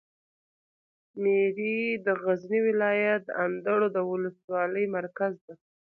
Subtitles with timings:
[1.21, 5.55] میری د غزني ولایت د اندړو د ولسوالي مرکز ده.